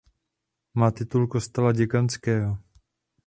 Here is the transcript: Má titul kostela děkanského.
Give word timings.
Má 0.73 0.91
titul 0.91 1.27
kostela 1.27 1.71
děkanského. 1.71 2.57